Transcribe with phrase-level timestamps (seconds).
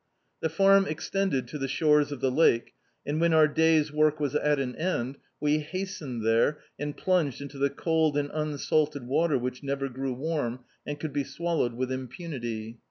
[0.39, 2.73] The farm extended to the shores of the lake,
[3.05, 7.59] and when our day's work was at an end, we hastened there, and plunged into
[7.59, 11.91] the cold and un salted water which never grew warm, and could be swallowed with
[11.91, 12.79] impunity.